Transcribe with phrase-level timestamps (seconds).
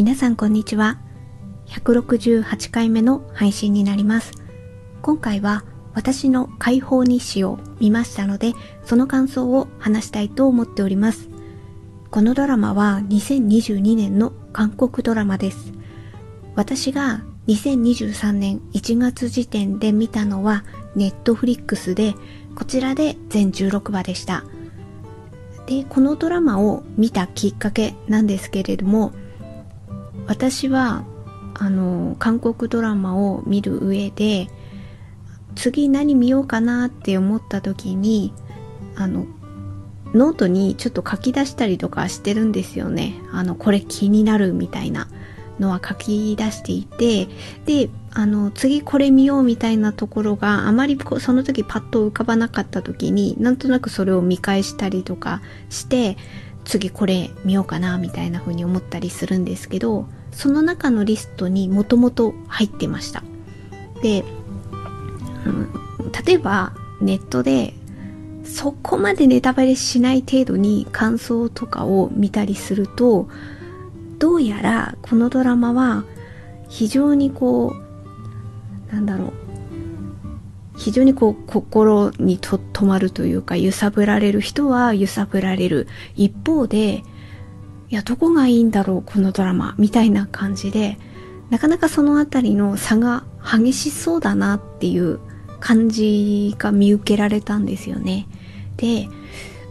[0.00, 0.98] 皆さんこんにちは。
[1.66, 4.32] 168回目の配信になります。
[5.02, 5.62] 今回は
[5.92, 11.28] 私の解放日誌を見ましたので、その感想を話したいと思っております。
[12.10, 15.74] このドラマは2022年の韓国ドラマです。
[16.54, 20.64] 私が2023年1月時点で見たのは
[20.96, 22.14] ネットフリックスで、
[22.54, 24.44] こちらで全16話でした。
[25.66, 29.12] で、このドラマを見たきっかけなんですけれども、
[30.26, 31.04] 私は、
[31.54, 34.48] あの、韓国ドラマを見る上で、
[35.54, 38.32] 次何見ようかなって思った時に、
[38.96, 39.26] あの、
[40.14, 43.14] ノートにちょっと書き出したりとかしてるんですよね。
[43.32, 45.08] あの、これ気になるみたいな
[45.60, 47.28] のは書き出していて、
[47.66, 56.16] で、あの、次これ見ようみたいなところがあまりその時パッと浮かばなかった時に、なんとなくそれを見返したりとかして、
[56.64, 63.22] 次これ見ようかなみたいな風に思ったりするんですけど、その中のリストにもともと入ってました。
[64.02, 64.24] で、
[65.46, 67.74] うん、例えばネットで
[68.44, 73.28] そこまでネタバレしない程度に感想とかを見たりすると
[74.18, 76.04] どうやらこのドラマは
[76.68, 77.74] 非常にこ
[78.90, 79.32] うなんだろう
[80.80, 87.02] 非常にこう心にと止まるというか揺さぶられる人は揺さぶられる一方で
[87.90, 90.96] いやどこがいいんだろうこのドラマみたいな感じで
[91.50, 95.20] なかなかそのあたりの差が激しそうだなっていう
[95.58, 98.26] 感じが見受けられたんですよね。
[98.76, 99.08] で、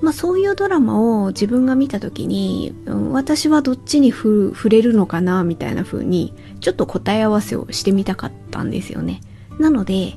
[0.02, 2.76] まあそういうドラマを自分が見た時に、
[3.12, 9.22] 私はどっちに触れるのかなみたいな風に、ちょっと答え合わせをしてみたかったんですよね。
[9.58, 10.16] なので、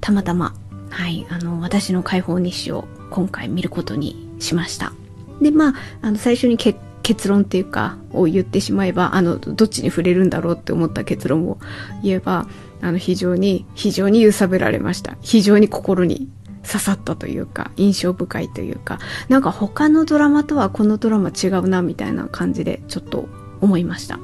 [0.00, 0.54] たまたま、
[0.90, 4.92] はい、あの、私の解放日誌を今回見ることにしました。
[5.40, 11.58] で、まあ、あの、最初に結結論っていうか、を言ってしまえば、あの、どっちに触れるんだろうって思った結論を
[12.02, 12.48] 言えば、
[12.80, 15.16] あの、非常に、非常に揺さぶられました。
[15.20, 16.28] 非常に心に
[16.66, 23.28] 刺さったというか、印象深いというか、なんか他のドラマとはこのドラマ違うな、みたいな感じで、ちょっと
[23.60, 24.18] 思いました。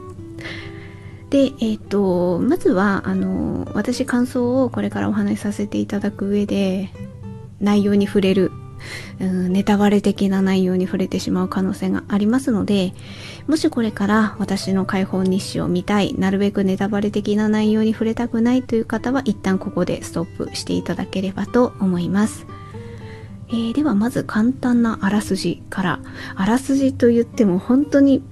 [1.33, 6.91] で、えっ、ー、と、まずは、あの、私感想をこれからお話しさせていただく上で、
[7.59, 8.53] 内容に触れる
[9.21, 12.93] うん、ネタバレ的な内容に触れてしまう可能性がありますので、
[13.47, 22.47] もしこれから私の解放日誌を見たい、なるべくネタバレ的な内容に触れたくないという方は一旦ここでストップしていただければと思います。
[23.49, 26.01] えー、ではまず簡単なあらすじから、
[26.35, 28.23] あらすじと言っても本当に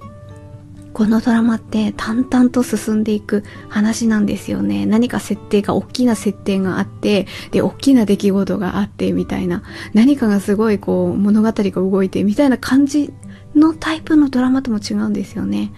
[0.93, 4.87] このドラマって淡々と進んでいく話なんですよね。
[4.87, 9.63] 何か設定が、大きな設定があって、で、大きな出来事があって、みたいな。
[9.95, 13.13] 何かがすごいこう、物語が動いて、みたいな感じ
[13.55, 15.73] のタイプのドラマとも違うんですよね。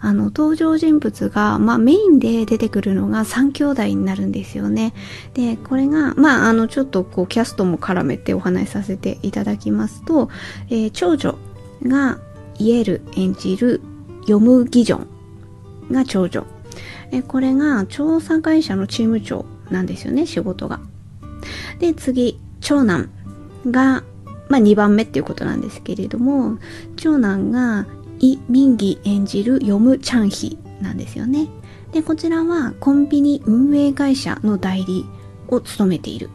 [0.00, 4.94] あの、登場人物が、まあ、メインで出てくるのが3兄弟になるんですよね。
[5.34, 10.30] で、これが、まあ、あの、ちょっとこう、キャストも絡めてお話しさせていただきますと、
[10.68, 11.36] えー、長女
[11.82, 12.20] が
[12.58, 13.80] イエル演じる
[14.28, 15.06] ヨムギジョ
[15.90, 16.44] ンが長女。
[17.10, 20.80] えこれが調査会社のチーム長なんですよね、仕事が。
[21.78, 23.10] で、次、長男
[23.66, 24.04] が、
[24.48, 26.58] まあ2番目っていうことなんですけれども、
[26.96, 27.86] 長男が
[28.20, 31.48] イ・ミンギ演じるヨム・チャンヒなんですよね。
[31.92, 35.06] で、こちらはコンビニ運営会社の代理
[35.48, 36.28] を務めている。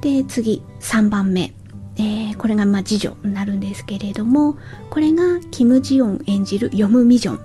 [0.00, 1.54] で、次、3番目。
[1.98, 4.56] えー、これがまあ次女になるんですけれども、
[4.90, 7.40] これがキム・ジヨン演じるヨム・ミジョン。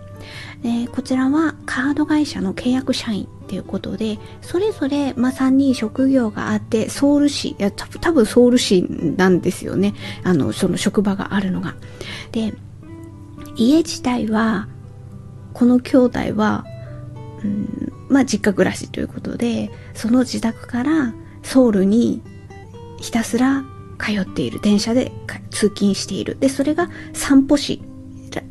[0.64, 8.84] えー、こちらはカード会社の契約社員っていうことで、それぞれ、まあ、3人職業があって、ソウル市、いや、多分ソウル市
[9.18, 9.94] なんですよね。
[10.24, 11.76] あの、その職場があるのが。
[12.32, 12.54] で、
[13.58, 14.68] 家自体は、
[15.54, 16.66] この兄弟は、
[17.44, 22.22] うん、まあ、実家暮らしということで、その自宅からソウルに
[23.00, 23.66] ひたすら
[24.04, 24.60] 通っている。
[24.60, 25.12] 電車で
[25.52, 26.38] 通勤している。
[26.40, 27.82] で、それが散歩市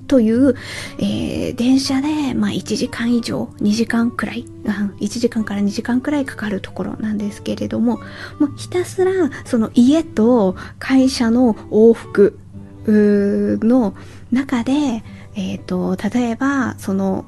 [0.07, 0.55] という、
[0.99, 7.99] えー、電車で、まあ、1時間以上、2時間くらい、1時間から2時間くらいかかるところなんですけれども、
[8.39, 9.13] もうひたすら、
[9.45, 12.39] その家と会社の往復
[12.87, 13.95] の
[14.31, 15.03] 中で、
[15.35, 17.25] えっ、ー、と、例えば、その、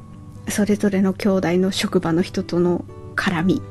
[0.48, 2.84] それぞれの兄弟の職場の人との
[3.16, 3.62] 絡み、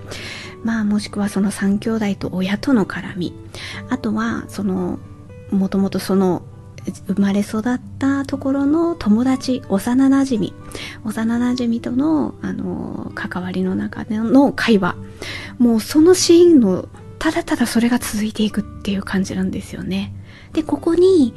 [0.63, 3.33] まあもしくはその三兄弟と親との絡み、
[3.89, 4.99] あとはその、
[5.51, 6.43] もともとその
[7.07, 10.53] 生まれ育ったところの友達、幼馴染
[11.05, 14.95] 幼馴染との、あの、関わりの中での会話。
[15.59, 16.87] もうそのシーンの、
[17.19, 20.13] ただただそれが続いていくっていう感じなんですよね。
[20.51, 21.33] で、ここに、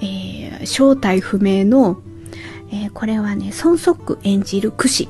[0.00, 2.00] えー、正体不明の、
[2.70, 5.08] えー、これはね、孫則演じるクシ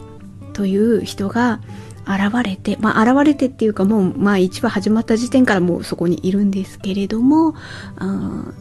[0.52, 1.60] という人が
[2.08, 7.54] 現れて、まあ現れてっていうかもう、まあ一話始まった時点からもうそこにいるんですけれども、
[7.96, 8.52] あ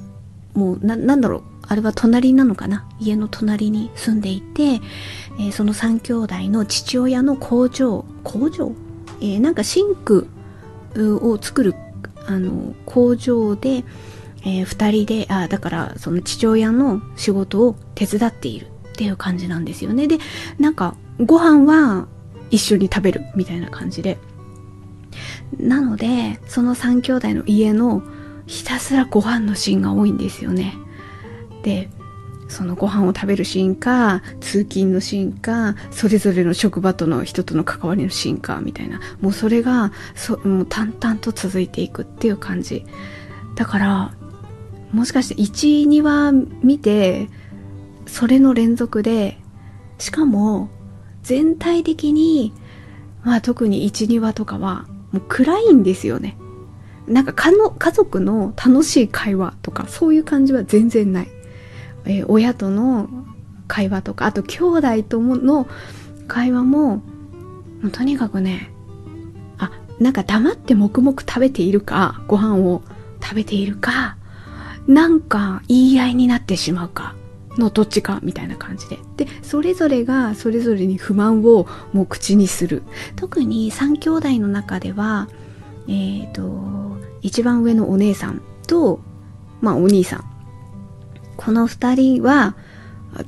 [0.53, 2.87] もうな、なんだろう、あれは隣なのかな？
[2.99, 8.71] 家の隣に住んでいて、えー、その三兄弟の父親の工場、工場？
[9.19, 10.27] えー、なんかシンク
[10.95, 11.75] を作る
[12.25, 13.83] あの工場で、
[14.41, 20.07] えー、2人であだからその父親の仕事を手伝っているっていう感じなんですよね。
[20.07, 20.17] で
[20.59, 22.07] なんかご飯は
[22.51, 24.17] 一緒に食べるみたいな感じで。
[25.57, 28.03] なのでその3兄弟の家の
[28.45, 30.75] ひたすらご飯のシーンが多いんですよね。
[31.63, 31.89] で
[32.49, 38.99] そのご飯を食べるシーンか通勤のシーンかそれぞれの職場との人との関わりのシーンかみたいな。
[39.21, 42.85] もうそれがそもう淡々と続いていくっていう感じ。
[43.55, 44.13] だから
[44.91, 46.31] もしかして12話
[46.63, 47.29] 見て
[48.05, 49.37] それの連続で
[49.97, 50.69] しかも
[51.27, 52.53] 全体的に
[53.25, 56.37] まあ特に12話とかはもう暗いんですよね。
[57.05, 61.27] なんかかの家族の楽しい会話とかそういう感じは全然ない。
[62.05, 63.09] えー、親との
[63.67, 65.67] 会話とかあと兄弟との
[66.29, 67.01] 会話もも
[67.83, 68.71] うとにかくね
[69.57, 72.81] あなんか黙って黙々食べているかご飯を
[73.21, 74.15] 食べているか
[74.87, 77.15] なんか言い合いになってしまうか。
[77.57, 78.99] のどっちかみたいな感じで。
[79.17, 82.83] で、それぞれがそれぞれに不満をもう口にする。
[83.15, 85.27] 特に3兄弟の中では、
[85.87, 88.99] えっ、ー、と、一番上のお姉さんと、
[89.61, 90.37] まあお兄さん
[91.37, 92.55] この二人は、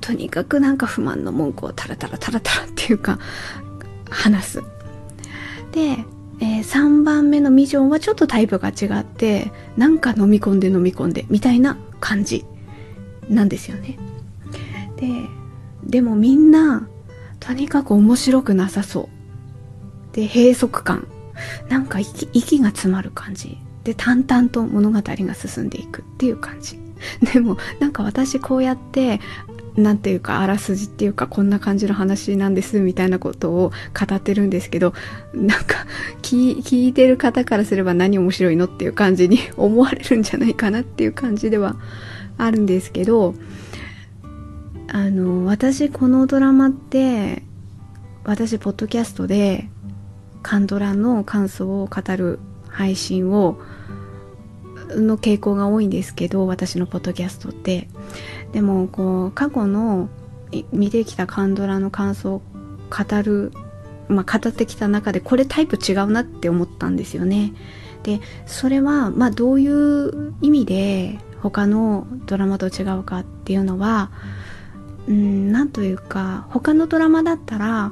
[0.02, 3.20] とにかくなんか不満の文句をタラタラタラタラっていうか、
[4.10, 4.64] 話す。
[5.72, 6.06] で、
[6.42, 12.46] えー、3番目のミジョンはちょっとタイプが違って、なんか飲み込んで飲み込んで、みたいな感じ
[13.30, 13.98] なんですよね。
[15.00, 15.08] で、
[15.84, 16.88] でもみんな、
[17.40, 19.10] とにかく面白くなさそ
[20.14, 20.16] う。
[20.16, 21.08] で、閉塞感。
[21.70, 23.58] なんか息息が詰まる感じ。
[23.84, 26.80] で、淡々と物語が進んでいくっていう感じ。
[27.34, 29.20] でもなんか私こうやって
[29.76, 34.94] なんていうかあらすじっていうかこんな感じの話なんですみたいなことを語ってるんですけど
[35.34, 35.86] なんか
[36.22, 41.76] 聞いてる方からすれば何面白いのっていう感じに思われるんじゃないかなっていう感じでは
[42.38, 43.36] あるんですけど
[44.92, 47.44] あの私このドラマって
[48.24, 49.70] 私ポッドキャストで
[50.42, 53.60] カンドラの感想を語る配信を
[54.90, 57.88] の傾向が多いんですけど私のポッドキャストって。
[58.52, 60.10] でもこう過去の
[60.72, 62.42] 見てきたカンドラの感想を
[62.90, 63.52] 語る
[64.08, 67.54] まあ語ってきた中でこれタイプ違うなって思ったんですよね。
[68.02, 74.12] でそれはまあどういう意味で他のドラマと違うかっていうのは
[75.10, 77.92] うんなんというか他のドラマだったら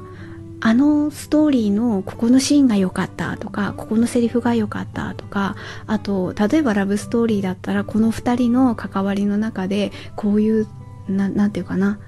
[0.60, 5.56] あのストーリーのここのシーンが良かったとかここのセリフが良かったとか
[5.86, 10.68] あと例えばラブストーリーだったらこの2人の関わりの中でこういう
[11.08, 11.98] 何て言うかな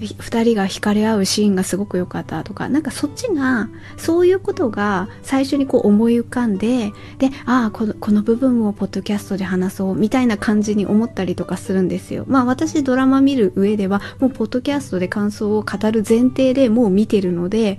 [0.00, 12.24] 2人が惹かれ合うシーンがすごく良かったとかなんかそっちがそういうことが最初にこう思い浮かんででああこのこの部分をポッドキャストで話そうみたいな感じに思ったりとかするんですよ。
[12.26, 17.78] まあ私ドラマ見る上ではもうポッドキャストで感想を語る前提でもう見てるので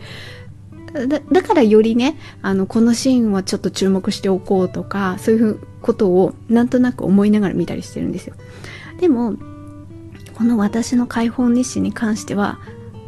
[0.94, 8.36] だだからよりねあのこのシーンはちょっと注目しておこうとかそういうことをなんとなく思いながら見たりしてるんですよ。
[9.02, 9.36] でも
[10.36, 12.60] この私の解放日誌に関しては、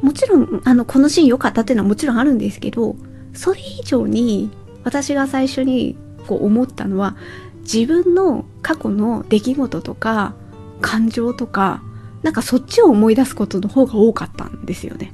[0.01, 2.95] もちろん、あの、このシーン良かったっていうのはもちろんあるんですけど、
[3.33, 4.49] それ以上に
[4.83, 7.17] 私が最初にこう思ったのは、
[7.61, 10.35] 自分の過去の出来事とか、
[10.81, 11.83] 感情とか、
[12.23, 15.13] なんかそっちを思い出すことの方が多かったんですよね。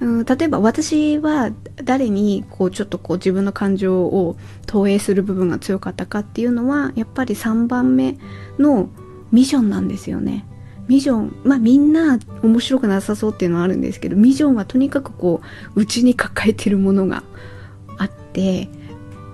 [0.00, 8.16] うん、例えば私は誰にこうちょっとこう自分の感情を投影する部分が強かったかっていうのはやっぱり3番目
[8.58, 8.88] の
[9.30, 10.46] ミッションなんですよね。
[10.90, 15.40] ミジョン、まあみんな面白くなさそうっていうのはあるんですけど、ミジョンはとにかくこ
[15.76, 17.22] う、内に抱えてるものが
[17.96, 18.68] あって、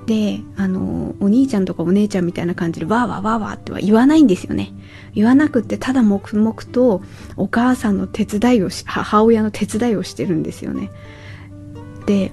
[0.04, 4.74] で、あの、お兄ちゃんとかお姉ちゃんみたいな感じでわーわーわーわーっては言わないんですよね。
[5.14, 7.00] 言わなくってただ黙々と
[7.38, 10.90] お母さんの手伝いをし、母親の手伝いをしてるんですよね。
[12.04, 12.32] で、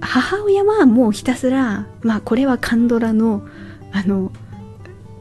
[0.00, 3.46] 母親はもうひたすら、まあこれはカンドラの、
[3.92, 4.32] あの、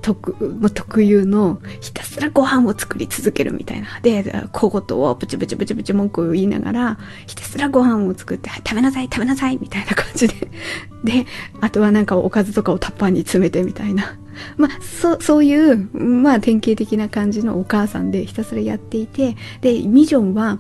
[0.04, 0.36] 特
[0.70, 3.88] 特有のひたすらご飯を作り続けるみたいな。
[4.02, 10.36] で、小言をプチプチプチプチ文句を言いながら、ひたすらご飯を作って、食べなさい食べなさいみたいな感じで。
[11.06, 11.26] で、
[11.62, 14.18] あとはなんかおかずとかをタッパーに詰めてみたいな。
[14.58, 20.60] まあ、そ、そういう、まあ典型的な感じのお母さんでひたすらやっていて、で、ミジョンは、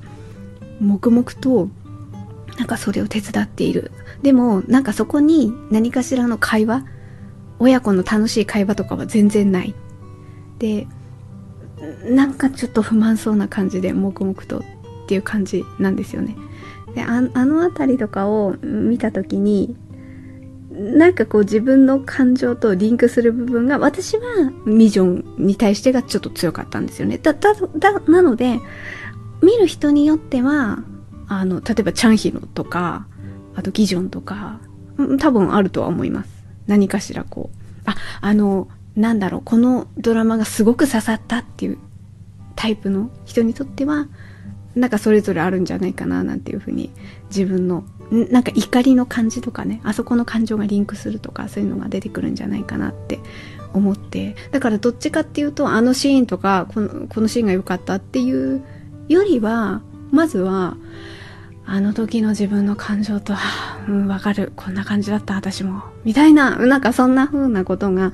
[0.79, 1.69] 黙々と、
[2.57, 3.91] なんかそれを手伝っている。
[4.21, 6.85] でも、なんかそこに何かしらの会話
[7.63, 9.73] 親子の楽しい会話とかは全然ない。
[10.59, 10.85] で、
[12.05, 14.63] なんかちょっと不満そうな感じで黙々とっ
[15.07, 16.35] ていう感じなんですよね。
[16.93, 19.75] で、あの辺りとかを見た時に、
[20.71, 24.23] なんかこう自分の感情とリンクする部分が私は
[24.65, 27.17] ミジョンに対してがちょっと強かったんですよね。
[27.17, 28.59] だ、だ、だ、なので、
[29.41, 30.83] 見る人によっては、
[31.27, 33.07] あの、例えばチャンヒロとか、
[33.55, 34.59] あとギジョンとか、
[35.19, 36.42] 多分あるとは思います。
[36.67, 41.77] 何かしらこう、あ、あの、なんだろう、このドラマがすごく刺さったっていう
[42.55, 44.07] タイプの人にとっては、
[44.75, 46.91] なんかそれぞれあるんじゃないかななんていうふうに
[47.27, 53.19] 自分のなんか怒りの感じとかねあそこの感情がリンクするとかそういうのが出てくるんじゃないかなって
[53.73, 58.63] 思ってだからどっちかっていうとあのシーンとかこのこのシーンが良かったっていう
[59.07, 60.77] よりはまずは
[61.65, 63.33] あの時の自分の感情と、
[63.87, 64.51] うん、わかる。
[64.55, 65.83] こんな感じだった、私も。
[66.03, 68.13] みたいな、なんかそんな風なことが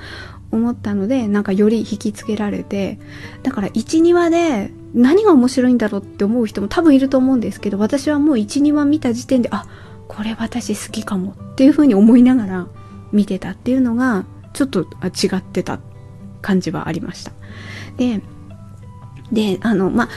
[0.51, 2.99] 思ったので、なんかより引きつけられて、
[3.43, 9.65] だから1、2話で何が面白いんだろうって思う人も多分いると思うんですけど、私はもう1、2話見た時点で、あ、
[10.07, 12.67] これ私好きかもっていう風に思いながら
[13.11, 15.79] 見てたっていうのが、ちょっと違ってた
[16.41, 17.31] 感じはありました。
[17.97, 18.21] で、
[19.31, 20.09] で、あの、まあ、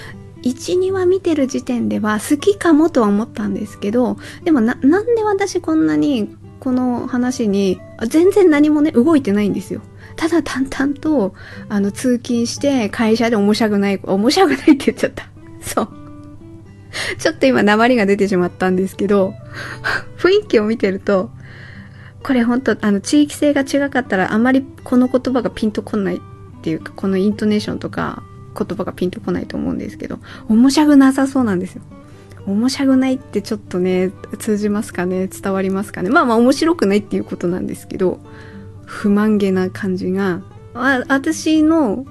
[0.43, 9.81] 1、2話見てる時点では好きかもとは思ったんですけど、でもな、なんで私こんなにこの話に全然何もね、動いてないんですよ。
[10.17, 11.35] ただ淡々と、
[11.69, 15.29] あの、通勤して会社で面白くない、面白くないって言っちゃった。
[15.61, 15.89] そう。
[17.19, 19.35] ちょっと今鉛が出てしまったんですけど、
[20.19, 21.31] 雰囲気を見てると、
[22.23, 26.21] これ本当あの、地域性が違かったらあまりこの言葉がピンとこないっ
[26.63, 28.23] ていうか、このイントネーションとか、
[28.57, 30.19] 言葉がピンとこないと思うんですけど、
[30.49, 31.83] 面白くなさそうなんですよ。
[32.47, 35.29] 面白くないってちょっとね、通じますかね？
[35.29, 36.11] 伝わりますかね？
[36.11, 38.19] まあまあ面白くないっていうことなんですけど、
[38.85, 40.43] 不満げな感じが、
[40.75, 42.05] あ私の、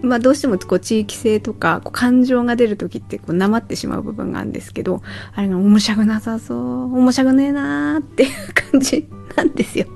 [0.00, 5.02] まあどうしてもこう地域性とかこう感情が出る時ってこうなまってしまう部分があるんですけど、
[5.34, 6.58] あれが面白くなさそう、
[6.96, 8.30] 面白くねえなーっていう
[8.70, 9.86] 感じなんですよ。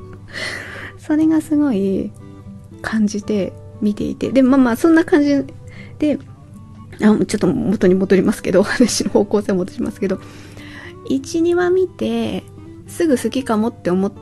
[0.98, 2.10] それがすごい
[2.82, 5.44] 感じて見ていて、で、まあまあそんな感じ
[5.98, 6.18] で、
[6.96, 10.20] あちょっと元に戻りますけど、 話の方向性戻しますけど、
[11.10, 12.44] 1、2話見て、
[12.86, 14.12] すぐ好きかもって思っ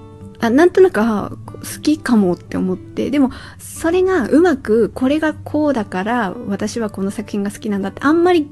[0.40, 1.37] あ、なんとなく、好
[1.83, 8.50] きかもって思って、でも、それがうまく、これがこうだから、私はこの作品が好きなんだって、あんまり、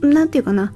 [0.00, 0.72] なんていうかな、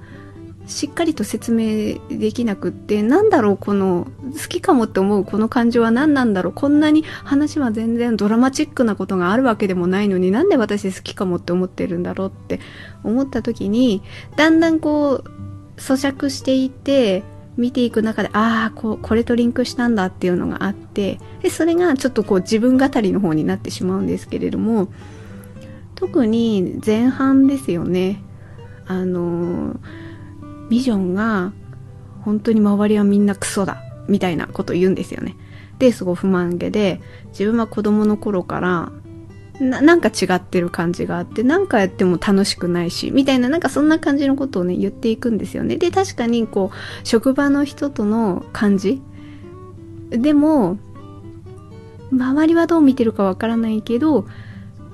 [0.71, 4.07] しっかりと説明できなくって、なんだろう、この、
[4.41, 12.61] 好きかもって思うこの感情は何なんだろう、こんなに話は全然ドラマチックなことがあるわけでもないのに、なんで私好きかもって思ってるんだろうって
[13.03, 14.01] 思った時に、
[14.37, 15.31] だんだんこう、
[15.77, 17.25] 咀嚼していて、
[17.57, 24.89] 見ていく中で、ああ、こ、これとリンクしたんだっていうのがあって、で、それがちょっとこう自分語りの方になってしまうんですけれども、
[25.97, 28.23] 特に前半ですよね。
[28.87, 29.79] あのー
[30.71, 31.53] ビジョンが
[32.23, 35.37] 本当に周りはみんなクソだみたいなこと言うんですよね。
[35.79, 38.93] で、すごい不満げで、自分は子供の頃から
[39.61, 45.77] な、なんか違ってる感じがあって、なんかやっても楽しくないし、みたいな、なんかそんな感じのことをね、言っていくんですよね。
[45.77, 49.03] で、確かに、こう、職場の人との感じ
[50.11, 50.79] でも、
[52.11, 54.27] 周りはどう見てるかわからないけど、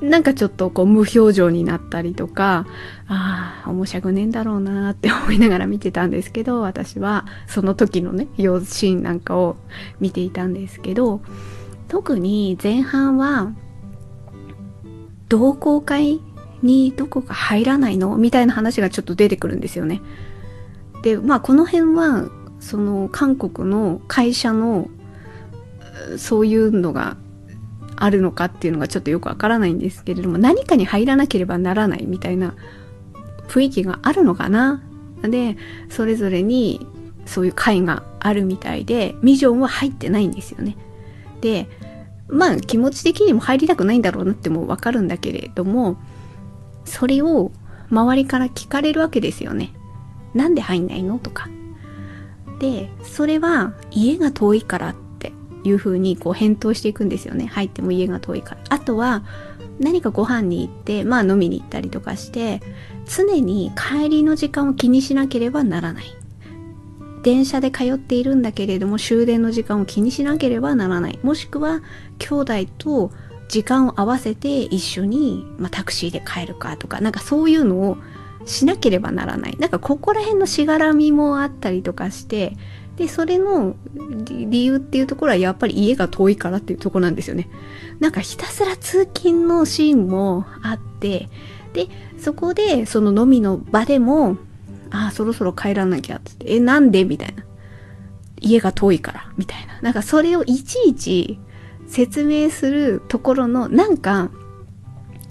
[0.00, 2.66] なんかちょっとこう無表情になったりとか、
[3.08, 9.56] ああ、面白くねえんだろうなって思いながら見てたんですけど、私はその時のね、用シーンなんかを
[9.98, 11.22] 見ていたんですけど、
[11.88, 13.52] 特に前半は、
[15.28, 16.20] 同好会
[16.62, 18.16] にどこか入らないの？
[18.16, 20.02] みたいな話がちょっと出てくるんですよね。
[21.02, 22.28] で、まあこの辺は、
[22.60, 24.88] その韓国の会社の
[26.16, 27.16] そういうのが
[27.96, 32.54] あるのかっていうのがちょっとよくわからないんですけれども、何かに入らなければならないみたいな
[33.48, 34.82] 雰囲気があるのかな？
[35.22, 35.56] で、
[35.88, 36.86] それぞれに
[37.24, 40.76] そういう会があるみたいで、ミジョンは入ってないんですよね。
[41.40, 41.68] で、
[42.28, 45.96] まあ気持ち的にも入りたくないんだろうなってもわかるんだけれども、
[46.84, 47.50] それを
[47.90, 49.72] 周りから聞かれるわけですよね。
[50.34, 51.18] なんで入んないの？
[51.18, 51.48] とか。
[52.58, 55.05] で、それは家が遠いからって
[55.66, 57.46] いう風にこう返答していくんですよね。
[57.46, 58.60] 入っても家が遠いから。
[58.70, 59.24] あとは、
[59.80, 62.62] 何かご飯に行って、まあ飲みに行ったりとかして、
[63.04, 66.04] 常に帰りの時間を気にしなければならない。
[67.22, 71.18] 電車で通っているんだけれども終電の時間を気にしなければならない。
[71.24, 71.82] もしくは
[72.18, 73.10] 兄弟と
[73.48, 77.98] 時間を合わせて一緒に、まあ、タクシーで帰るかとか、なんかそういうのを
[78.44, 79.56] しなければならない。
[79.58, 82.56] なんかここら辺のしがらみもあったりとかして、
[82.96, 83.76] で、それの
[84.28, 87.48] 理由っていうところはやっぱり家が遠いからっていうところなんですよね。
[88.00, 91.28] なんかひたすら通勤のシーンもあって、
[91.74, 91.88] で、
[92.18, 94.38] そこでその飲みの場でも、
[94.90, 97.04] ああ、そろそろ帰らなきゃって、え、なんで？
[97.04, 97.44] みたいな。
[98.40, 99.80] 家が遠いから、みたいな。
[99.80, 101.38] なんかそれをいちいち
[101.88, 104.30] 説明するところの、なんか、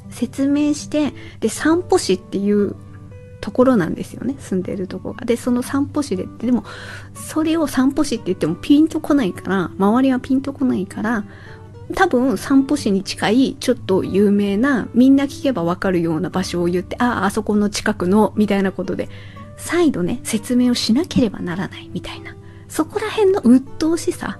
[0.09, 2.75] 説明して、で、散歩市っていう
[3.45, 5.23] ところなんですよね住んでるとこが。
[5.23, 6.63] でその散歩市でってでも
[7.13, 11.25] それを散歩市って言ってもピンとこないから周りはピンとこないから
[11.93, 19.09] 多分散歩市に近いちょっと有名なみんな聞けばわかるような場所を言ってあああそこの近くのみたいなことで
[19.57, 22.35] 再度ね説明をしなければならないみたいな。
[22.67, 24.39] そこら辺の鬱陶しさ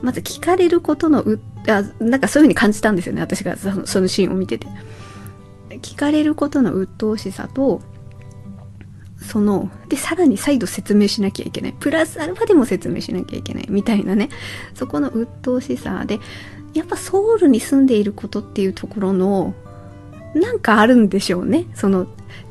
[0.00, 4.66] まず聞かれることのうあなんかそういう風に感じたんですよね私がそのそのシーンを見てて。
[5.82, 7.80] 聞かれることの鬱陶しさと
[9.26, 11.74] その、で、さらに再度説明しなきゃいけない。
[11.78, 13.66] プラスアルファでも説明しなきゃいけない。
[13.68, 14.28] みたいなね。
[14.74, 16.20] そこの鬱陶しさで、
[16.72, 19.54] やっぱソウルに住んでいることっていうところの、
[20.34, 21.66] なんかあるんでしょうね。
[21.74, 22.06] その、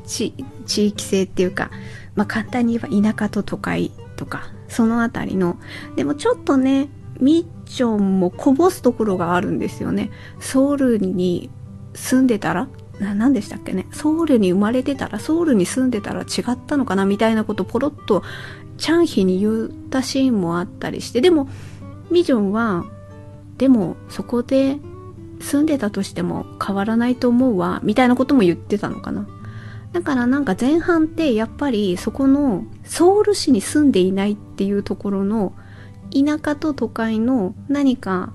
[0.06, 0.34] 地、
[0.66, 1.72] 地域性っていうか、
[2.16, 5.58] まあ簡単に言えば田舎と都会とか、そのあたりの。
[5.96, 6.90] でもちょっとね、
[7.20, 10.12] ミッチョンもこぼすところがあるんですよね。
[10.40, 11.50] ソウルに
[11.94, 12.68] 住んでたら
[13.00, 13.88] 何でしたっけね？
[13.92, 18.24] ソウルに生まれてたらソウルに住んでたら違ったのかなみたいなことポロッと
[18.78, 21.50] チャンヒに言ったシーンもあったりしてでも
[22.10, 22.86] ミジョンは
[23.58, 24.78] でもそこで
[25.42, 29.28] 住んでたとしても変わらないと思うわみたいなことも言ってたのかな。
[29.92, 35.54] だからなんか前半ってやっぱりそこのソウル市に住んでいないっていうところの
[36.12, 38.34] 田舎と都会の何か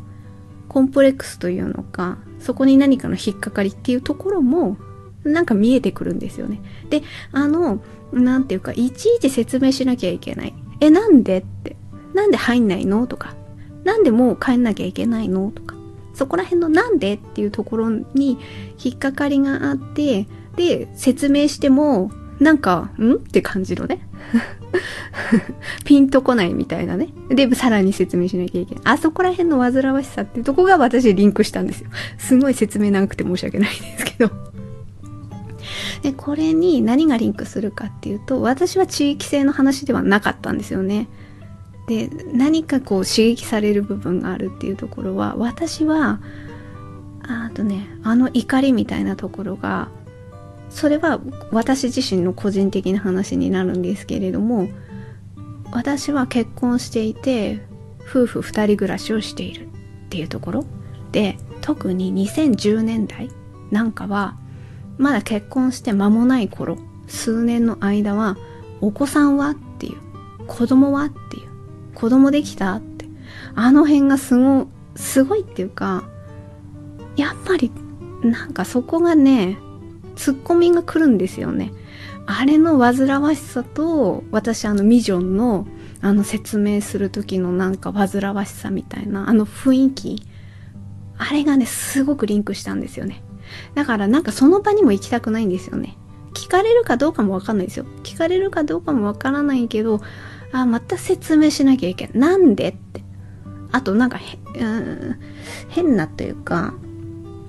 [0.68, 4.76] コンプレックスというのかそこに何かの引っかかりっていうところも
[5.24, 6.60] なんか見えてくるんですよね。
[6.88, 10.54] で、あの、なんていうか、いちいち説明しなきゃいけない。
[10.80, 11.76] え、なんでって。
[12.14, 13.34] なんで入んないのとか。
[13.84, 15.76] なんでもう帰んなきゃいけないのとか。
[16.14, 18.38] そこら辺のなんでっていうところに
[18.82, 20.26] 引っかかりがあって、
[20.56, 23.14] で、説明しても、なんか、ん？
[23.14, 24.00] って感じのね。
[25.84, 27.08] ピンとこないみたいなね。
[27.28, 28.84] で、さらに説明しなきゃいけない。
[28.84, 31.90] あそこら辺の煩わしさっていうとこが私リンクしたんですよ。
[32.18, 34.30] すごい説明長くて申し訳ないですけど。
[36.02, 41.08] で、これに何がリンクするかっていうと、私は地域性の話ではなかったんですよね。
[41.88, 46.20] で、何かこう刺激される部分があるっていうところは、私は、
[47.22, 49.88] あとね、あの怒りみたいなところが、
[50.70, 54.68] それは私自身の個人的な話になるんですけれども
[55.72, 57.60] 私は結婚していて
[58.08, 59.68] 夫婦2人暮らしをしているっ
[60.08, 60.64] ていうところ。
[61.12, 63.30] で特に2010年代
[63.70, 64.36] なんかは
[64.96, 66.78] まだ結婚して間もない頃
[67.08, 68.36] 数年の間は
[68.80, 71.48] お子さんはっていう子供はっていう
[71.94, 73.06] 子供できたって
[73.54, 76.04] あの辺がすごすごいっていうか
[77.16, 77.72] やっぱり
[78.22, 79.58] なんかそこがね
[80.20, 81.72] ツッコミが来るんですよね。
[82.26, 85.66] あれの煩わしさと、私あのミジョンの
[86.02, 90.22] あの説明する時のなんか煩わしさみたいな、あの雰囲気、
[91.16, 93.22] あれがね、すごくリンクしたんですよね。
[93.74, 95.96] だからなんかその場にも行きたくないんですよね。
[96.34, 97.86] 聞かれるかどうかもわかんないですよ。
[98.02, 100.02] 聞かれるかどうかもわからないけど、
[100.52, 102.18] あ、また説明しなきゃいけない。
[102.18, 103.02] なんでって。
[103.72, 105.16] あとなんかへ、うん、
[105.68, 106.74] 変なというか、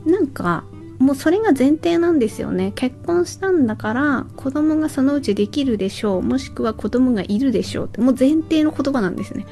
[0.06, 0.64] なんか、
[1.02, 2.72] もうそれが前提なんですよね。
[2.76, 6.22] 結婚したんだから子供がそのうちできるでしょう。
[6.22, 8.00] もしくは子供がいるでしょうって。
[8.02, 9.48] もう前提の言葉なんですね。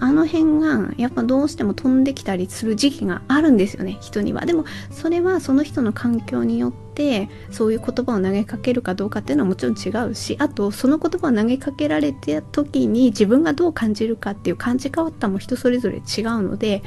[0.00, 3.98] あの辺がやっぱどうしても飛んできたりする時期があるんですよね。
[4.00, 4.44] 人には。
[4.44, 16.02] でもそれはその人の環境によってそういう言葉を投げかけるかどうかっていうのはもちろん違うしあとその言葉を投げかけられた時に自分がどう感じるかっていう感じ方も人それぞれ違う
[16.42, 16.82] ので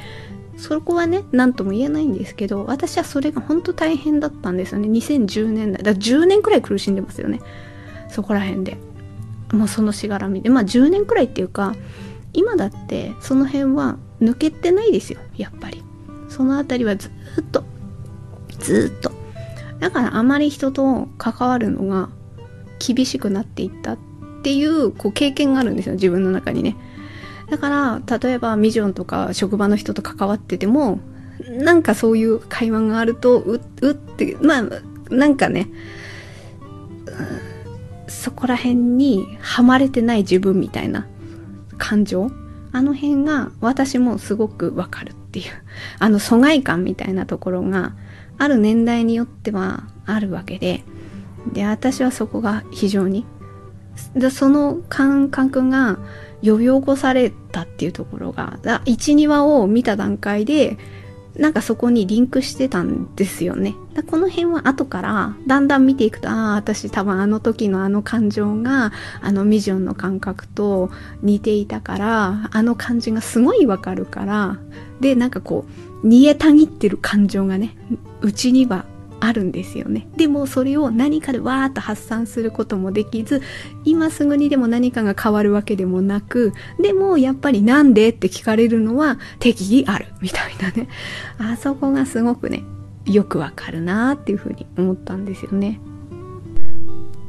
[0.56, 4.88] そこはね何とも言えないんですけど私はそれが本当大変だったんですよね。
[4.88, 5.82] 2010年代。
[5.82, 7.40] だから10年くらい苦しんでますよね。
[8.08, 8.78] そこら辺で。
[9.52, 10.50] もうそのしがらみで。
[10.50, 11.74] まあ10年くらいっていうか
[12.32, 15.20] 今だってその辺は抜けてないですよ。
[15.36, 15.82] やっぱり。
[16.28, 17.10] その辺りはずっ
[17.52, 17.64] と。
[18.58, 19.12] ずっと。
[19.78, 22.08] だからあまり人と関わるのが
[22.78, 23.98] 厳しくなっていったっ
[24.42, 25.94] ていうこう経験があるんですよ。
[25.94, 26.76] 自分の中にね。
[27.50, 30.98] だから例えばミジョンとか職場の人と関わってても
[31.48, 34.62] なんかそういう会話があるとううってまあ
[35.10, 35.68] なんかね、
[38.08, 41.06] そこら辺にはまれてない自分みたいな
[41.78, 42.30] 感情
[42.72, 45.52] あの辺が私もすごくわかるっていう
[45.98, 47.94] あの疎外感みたいなところが
[48.38, 50.82] ある年代によってはあるわけで
[51.52, 53.24] で私はそこが非常に
[54.30, 55.98] その感覚が
[56.46, 60.78] 呼び起こされたっていうところが12話を見た段階で
[61.38, 63.74] なんかそこにリンクしてたんですよね。
[64.06, 70.90] この辺は後からだんだん見ていくと、ああ、私多分あの時のあの感情があのミジョンの感覚と
[71.22, 74.58] 似ていたから、あの感じがすごいわかるから、
[75.00, 75.66] で、なんかこ
[76.02, 77.76] う、煮えたぎってる感情がね、
[78.22, 78.86] うちには
[79.26, 80.08] あるんですよね。
[80.16, 83.42] でもそれを何かでわーっと発散することもできず、
[83.84, 90.88] 今すぐにでも何かが変わるわけでもなく、でもやっぱりなんでって聞かれるのは適宜あるみたいなね。
[91.38, 92.62] あそこがすごくね、
[93.04, 95.80] よくわかるなーっていうふうに思ったんですよね。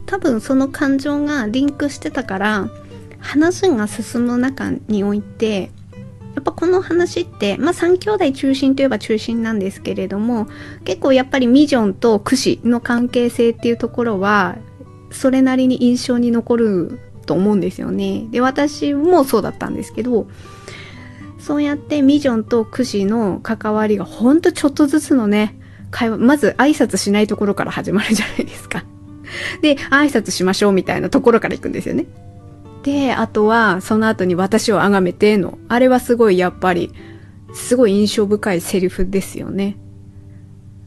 [0.05, 2.69] 多分その感情がリンクしてたから、
[3.19, 5.71] 話が進む中において、
[6.37, 10.45] やっぱこの話って、まあ3兄弟中心といえば中心なんですけれども、
[10.85, 14.55] 結構やっぱりミジョンとクシの関係性っていうところは、
[15.09, 18.27] それなりに印象に残ると思うんですよね。
[18.29, 20.27] で、私もそうだったんですけど、
[21.39, 28.85] そうやってミジョンとクシの関わりがほんとちょっとずつのね、会話、まず挨拶しないところから始まるじゃないですか。
[29.63, 32.05] で、挨拶しましょうみたいなところから行くんですよね。
[32.87, 36.93] で、あとは、その後に私を崇めての、あれはすごいやっぱり、
[37.53, 39.75] すごい印象深いセリフですよね。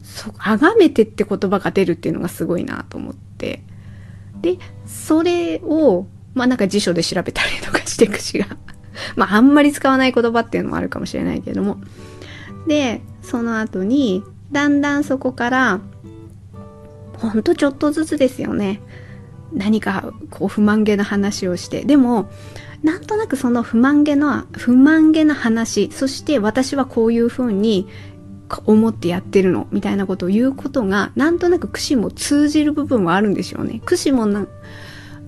[0.01, 3.61] そう、崇めてって言葉が出るっていうのがすごいなと思って。
[4.41, 8.47] で、それを、まあなんか辞書で調べたりとかしてくしが
[9.15, 11.77] まああんまり使わない言葉っていうのもあるかもしれないけども。
[12.67, 15.81] で、その後に、だんだんそこから、
[17.19, 18.81] ほんとちょっとずつですよね。
[19.53, 22.29] 何かこう不満げな話をして、でも、
[22.83, 27.87] なんとなくその不満げな、不満げな話、そして私はこういうふうに
[28.65, 33.81] 思ってやってるの、みたいなことを言うことが、なんとなく串も通じる部分はあるんでしょうね。
[33.85, 34.47] 串もな、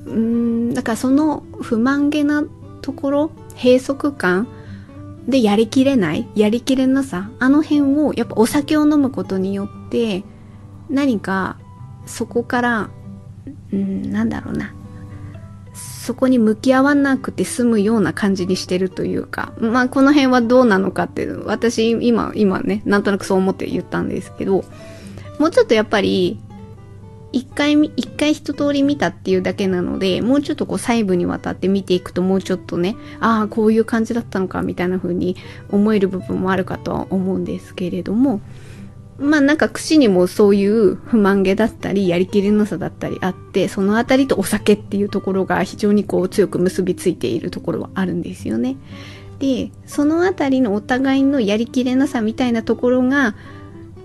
[0.05, 2.43] うん、だからその不満げな
[2.81, 4.47] ところ、閉塞感
[5.27, 10.23] でやりきれない、やりきれなさ、あの辺をやっぱお酒を飲むことによって、
[10.89, 11.57] 何か
[12.05, 12.89] そこから
[13.71, 14.73] うん、なんだろうな。
[15.73, 24.65] そこに向き合わなくて済むような感じにしてるというか、まあこの辺はどうなのかって、私今、今ね、なんとなくそう思って言ったんですけど、
[25.39, 26.39] もうちょっとやっぱり、
[27.31, 35.35] 一回、一回一通り見たっていうだけなので、もうちょっとこう細部にわたって見ていくともうちょっとね、ああ、こういう感じだったのかみたいな風に
[35.71, 38.39] 思える部分もあるかとは思うんですけれども、
[39.19, 48.75] まあなんか串にもそういう不満げだったり、やりきれなさだったりあって、そのあたりとお酒っていうところが非常にこう強く結びついているところはあるんですよね。
[49.39, 53.35] で、そのあたりのお互いのやりきれなさみたいなところが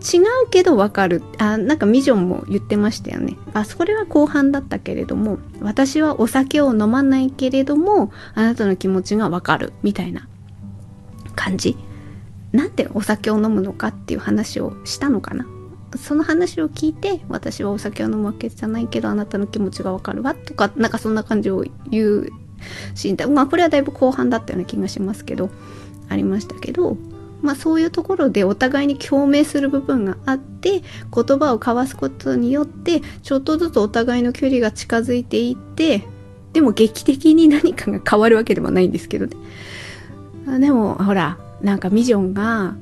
[0.01, 1.23] 違うけどわかる。
[1.39, 3.37] あ、なんかミジョンも言ってましたよね。
[3.55, 9.73] あ、それは後半だったけれども、私はお酒を飲まないけれども、あなたの気持ちがわかる。
[9.83, 10.29] みたいな
[11.35, 11.77] 感じ。
[12.53, 15.47] なんでお酒を飲むのかっていう話をしたのかな。
[15.97, 22.29] その話を聞いて私はお酒を飲むわけじゃないけどあなたの気持ちがわかるわとかなんかそんな感じを言う
[22.95, 25.49] シーンまあこれはだいぶ後半だったような気がしますけど
[26.11, 26.99] ありましたけど
[27.41, 36.03] まあそういうところでお互いに共鳴する部分があって言葉を交わすことによってちょっとずつお互いの距離が近づいていって
[36.53, 39.37] でも劇的に何かが変わるわけではないんですけどね。
[40.59, 42.77] でもほらなんかミジョンが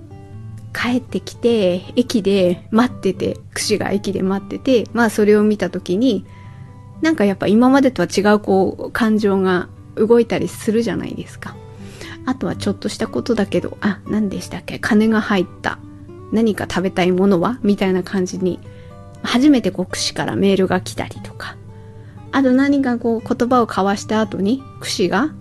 [0.75, 6.27] 帰ってきて、駅で待ってて、串が駅で待ってて、まあそれを見た時に、
[7.01, 11.57] なんかやっぱ今までとは違うこう感情が動いたりするじゃないですか。
[12.27, 14.79] あとはちょっとしたことだけど、あ、何でしたっけ？
[14.79, 15.79] 金が入った。
[16.33, 17.59] 何か食べたいものは？
[17.63, 18.61] みたいな感じに、
[19.23, 21.57] 初めてこう串からメールが来たりとか。
[22.33, 25.33] あと何かこう言葉を交わした後に、串が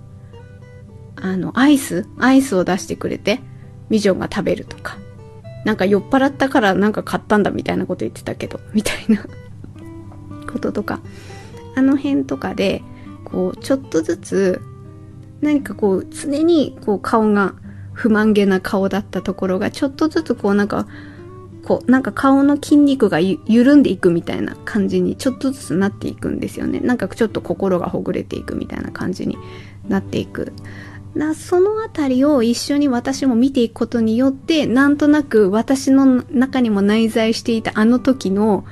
[1.15, 2.07] あの、アイス？
[2.17, 3.39] アイスを出してくれて、
[3.89, 4.97] ミジョンが食べるとか。
[5.65, 9.25] なんか酔っ払ったからなんか買ったんだみたいなこと言ってたけど、みたいな
[10.51, 11.01] こととか。
[11.75, 12.81] あの辺とかで、
[13.25, 14.61] こう、ちょっとずつ、
[15.41, 17.53] 何かこう、常にこう顔が
[17.93, 20.87] 不満げな顔だったところが、ちょっとずつこうなんか、
[21.65, 26.79] こう、なんか顔の筋肉が緩んでいくみたいな感じにちょっとずつなっていくんですよね。
[26.79, 29.37] なんかちょっと心がほぐれていくみたいな感じに
[29.89, 30.53] なっていく。
[31.15, 38.65] なそのあたりを一緒に私も見ていくことによってなんとなく私の中にも内在していたあの時の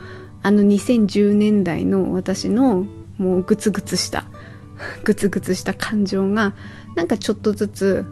[0.45, 2.85] あの2010年代の私の
[3.17, 4.25] もうグツグツした
[5.05, 6.53] グツグツした感情が
[6.95, 8.05] なんかちょっとずつ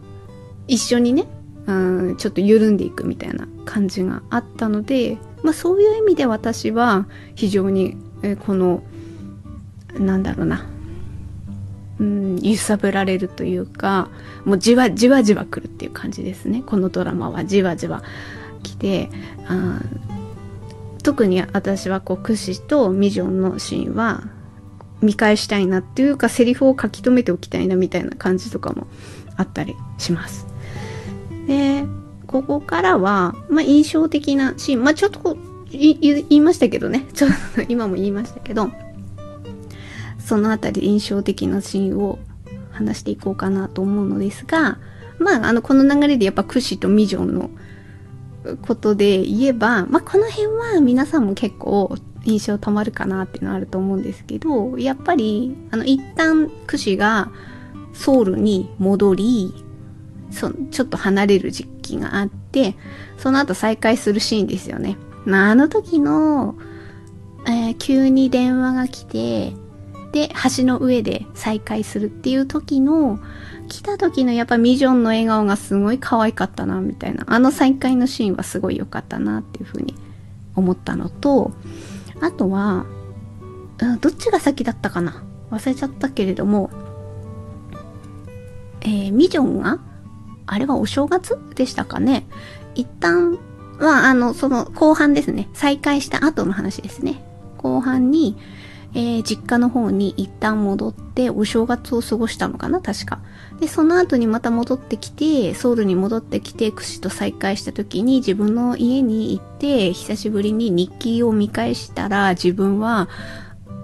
[0.67, 1.27] 一緒にね
[1.67, 7.97] うんちょっと緩んでいくみたいな感じがあったので、まあ、そういう意味で私は非常に
[8.45, 8.81] この
[9.99, 10.70] なんだろうな
[12.01, 14.09] うん、揺さぶられるというか
[14.43, 18.01] もうじわじわじわくるっていう感じですねこのドラマはじわじわ
[18.63, 19.09] 来て
[19.47, 19.79] あ
[21.03, 24.23] 特に私はこうクシとミジョンのシーンは
[25.01, 28.87] 見返したいなっていうかセリフを書き留めておきたいなみたいな感じとかも
[29.37, 30.47] あったりします。
[31.47, 31.85] で
[32.25, 35.37] ここからは、まあ、印象的なシーンまあちょっと
[35.69, 38.71] 言いましたけどねちょっと今も言いましたけど
[40.31, 42.17] そのあたり印象的なシーンを
[42.71, 44.77] 話していこうかなと思うのですが、
[45.19, 47.49] まあ、あの、この流れでやっぱクシとミジョンの
[48.65, 57.29] ことで言えば、まあ、この辺は皆さんも結構印象たまるかなっていうのはあると思うんですけど、やっぱり、あの、一旦クシが
[57.91, 59.53] ソウルに戻り、
[60.29, 62.77] そちょっと離れる時期があって、
[63.17, 64.95] その後再会するシーンですよね。
[65.25, 66.55] まあ、あの時の、
[67.45, 69.59] えー、急に電話が来て、
[70.11, 73.19] で橋の上で再会するっていう時の
[73.69, 77.23] 来た時のやっぱミジョンの笑顔がすごい可愛かったなみたいな。
[77.27, 79.95] あの再会のシーンはすごい良かったなっていうふうに
[80.55, 81.51] 思ったのと
[82.19, 82.85] あとは、
[83.79, 85.23] うん、どっちが先だったかな？
[85.49, 86.69] 忘れちゃったけれども
[88.81, 89.79] えー、ミジョンが
[90.47, 92.25] あれはお正月でしたかね？
[92.75, 93.39] 一旦
[93.79, 95.49] はあのその後半ですね。
[95.53, 97.23] 再会した後の話ですね。
[97.57, 98.37] 後半に
[98.93, 103.19] えー、実家の方に一旦戻ってお正月を過ごしたのかな確か。
[103.59, 113.07] で、その後にまた戻ってきて、ソウルに戻ってきて、クシと再会した時に自分の家に行って、久しぶりに日記を見返したら、自分は、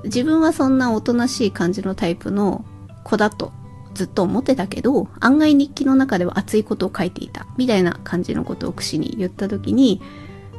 [0.03, 2.65] 自分はそんなおとなしい感じのタイプの
[3.03, 3.51] 子だと
[3.97, 10.01] ずっと思ってたけど、案外日記の中では熱いことを書いていた、みたいな感じのことをクシに言った時に、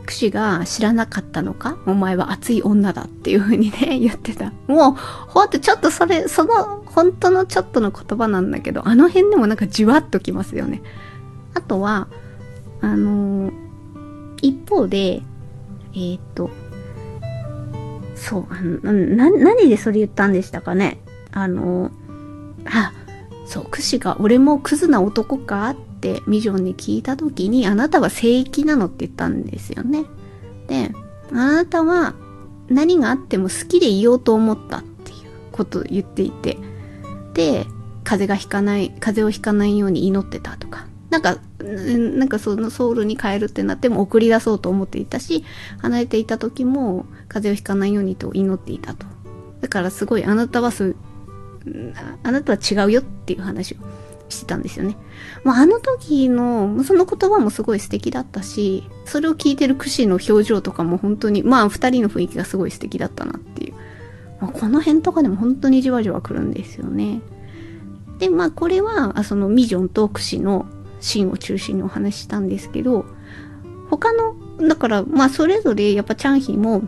[0.08, 4.54] クシが知らなかったのかお前は熱い女だっていう風にね、 言ってた。
[4.66, 10.80] もう、ほんとちょっとそれ、その、本当のちょっとの言葉なんだけど、あの辺でもなんかじわっときますよね。
[11.52, 12.08] あとは、
[12.80, 13.52] あのー、
[14.40, 15.20] 一方で、
[15.92, 16.48] えー、っと、
[18.14, 18.80] そう、あの、
[19.14, 21.90] な、何でそれ言ったんでしたかねあのー、
[22.64, 22.94] あ、
[23.44, 30.04] そう、クシが、俺もクズな男かってミジョンに聞いた時に、あなたは聖域なのって言ったんですよね。
[30.68, 30.92] で、
[31.30, 32.14] あなたは
[32.68, 35.18] 何があっても好きでいようと思ったっていう
[35.52, 36.58] ことを言っていて、
[37.34, 37.66] で、
[38.04, 45.44] 風邪がひかない、風邪をひかないように祈ってたとか、なんか、なんかそのソウルに帰るってなっても送り出そうと思っていたし、
[45.78, 49.06] 離れていた時も風邪をひかないようにと祈っていたと。
[49.60, 50.96] だからすごいあなたはそう、
[52.22, 53.76] あなたは違うよっていう話を
[54.28, 54.96] してたんですよね。
[55.44, 63.74] まあ、あの時の、その言葉もすごい素敵だったし、それを聞いてるクシの表情とかも本当に、まあ、二人の雰囲気がすごい素敵だったなっていう。
[64.40, 67.20] まあ、この辺とかでも本当にじわじわ来るんですよね。
[68.18, 70.66] で、まあ、これは、そのミジョンとクシの
[71.00, 73.04] シーンを中心にお話ししたんですけど、
[73.90, 74.36] 他の、
[74.68, 76.82] だから、まあ、それぞれやっぱチャンヒも、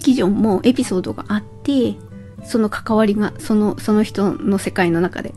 [0.00, 1.96] キジョンもエピソードがあって、
[2.44, 5.34] その関わりが、その、その人の世界の中で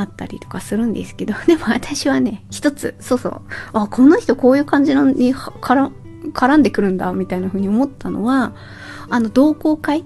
[0.00, 3.40] あったりとかするんですけど、 でも私はね、一つ、そうそう、
[3.72, 5.90] あ、この人こういう感じのに絡
[6.32, 8.52] 絡んでくるんだ、みたいな風に思ったのは、
[9.08, 10.04] あの、同好会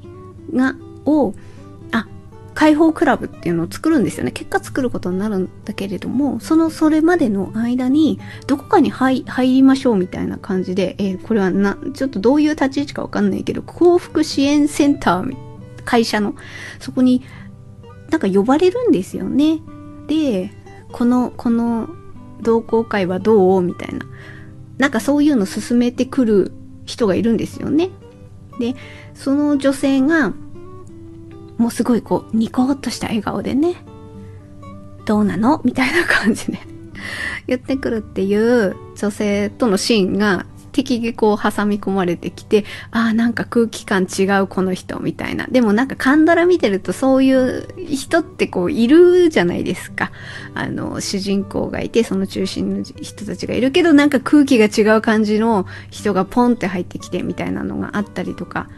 [0.52, 1.34] が、を、
[1.92, 2.06] あ、
[2.54, 4.30] 解放クラブっていうのを作るんですよね。
[4.30, 15.36] 結果作ることになるんだけれども、その、それまでの間に、どこかに入入りましょうみたいな感じで、えー、これはな、ちょっとどういう立ち位置かわかんないけど、幸福支援センター、
[15.84, 16.34] 会社の、
[16.78, 17.22] そこに、
[18.10, 19.60] なんか呼ばれるんですよね。
[20.06, 20.50] で、
[20.92, 21.88] この、この
[22.40, 23.62] 同好会はどう？
[23.62, 24.06] みたいな。
[24.78, 26.52] なんかそういうの進めてくる
[26.84, 27.90] 人がいるんですよね。
[28.58, 28.74] で、
[29.14, 30.32] その女性が、
[31.56, 33.76] もうすごいこう、ニコッとした笑顔でね、
[35.06, 35.60] どうなの？
[35.64, 36.58] みたいな感じで
[37.46, 45.46] 言ってくるっていう女性とのシーンが敵にこう挟み込まれてきて、ああ、なんか空気感違うこの人みたいな。
[45.46, 50.10] でもなんかカンドラ見てるとそういう人ってこういるじゃないですか。
[50.54, 58.68] あの、主人公がいて、その中心の人たちがいるけど、なんか空気が違う感じの人がポンって入ってきてみたいなのがあったりとか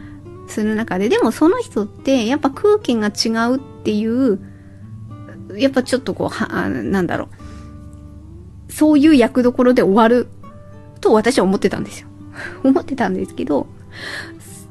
[0.47, 4.39] する中で、でもその人ってやっぱ空気が違うっていう
[5.55, 7.27] やっぱちょっとこう、は、なんだろう。
[8.69, 10.27] そういう役どころで終わる
[11.07, 12.07] と私は思ってたんですよ。
[12.63, 13.67] 思ってたんですけど、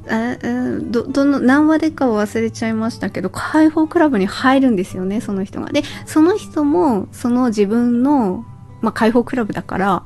[0.09, 0.37] あ
[0.81, 5.71] ど、どの、何話でかは忘れちゃいましたけど、解放クラブに入るんですよね、その人が。
[5.71, 8.45] で、その人も、その自分の、
[8.81, 10.03] まあ、解放クラブだから、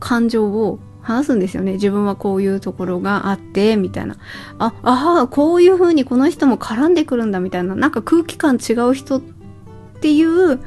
[0.00, 1.72] 感情を話すんですよね。
[1.72, 4.16] 自分はこういうところがあって、みたいな。
[4.58, 7.74] あ、ああ、こういう風にこの人も絡んでくるんだ、みたいな。
[7.74, 9.20] なんか空気感違う人っ
[10.00, 10.60] ていう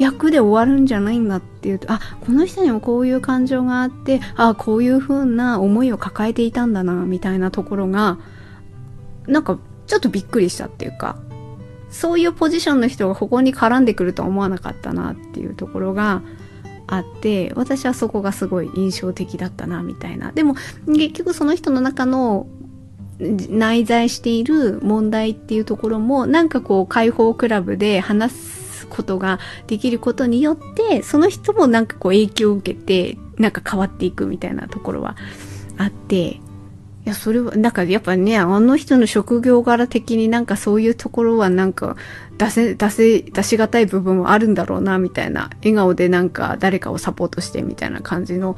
[0.00, 8.18] 役で終わるんじゃないんだっていうと、あ、この人にもこういう感情があって、あ、こういう風な思いを抱えていたんだな、みたいなところが、
[9.26, 11.18] なんかちょっとびっくりしたっていうか、
[11.90, 16.22] そういうポジションの人がここに絡んでくるとは思わなかったなっていうところが、
[16.86, 20.32] あって私はそこがすごい印象的だったなみたいな。
[20.32, 22.48] でも結局その人の中の
[23.20, 35.16] 内在している問題っていうところもなんかこう解放クラブで話すことができることによってその人もなんかこう影響を受けてなんか変わっていくみたいなところは
[35.78, 36.40] あって
[37.06, 41.96] いや、それは、なんかやっぱね、あの人の職業柄的になんかそういうところはなんか
[42.36, 45.50] 出せ、出せ、出しがたい部分はあるんだろうな、みたいな。
[45.60, 48.56] 笑顔でなんか誰かをサポートしてみたいな感じの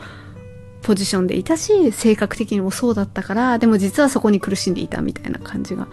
[0.83, 5.87] ポジションでいたし、性格的にもそうだったから、でも実はそこに苦しんでいたみたいな感じが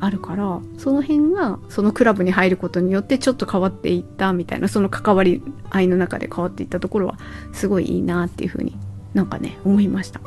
[0.00, 7.18] あるから、その辺がそのクラブに入ることによってちょっと変わっていったみたいな、その関わり合いの中で変わっていったところは
[7.52, 8.76] すごいいいなっていうふうに
[9.14, 10.20] なんかね、思いました。